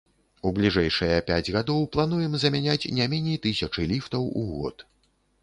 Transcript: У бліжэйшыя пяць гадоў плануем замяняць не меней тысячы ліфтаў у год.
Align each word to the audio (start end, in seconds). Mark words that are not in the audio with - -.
У 0.49 0.51
бліжэйшыя 0.59 1.17
пяць 1.27 1.53
гадоў 1.55 1.85
плануем 1.97 2.33
замяняць 2.45 2.89
не 3.01 3.09
меней 3.13 3.37
тысячы 3.45 3.87
ліфтаў 3.95 4.29
у 4.43 4.45
год. 4.51 4.87